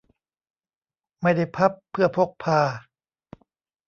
[1.21, 2.61] ไม่ได้พับเพื่อพกพา